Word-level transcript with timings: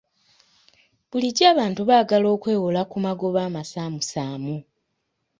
Bulijjo 1.09 1.43
abantu 1.53 1.81
baagala 1.89 2.27
okwewola 2.35 2.81
ku 2.91 2.97
magoba 3.05 3.39
amasaamusaamu. 3.47 4.55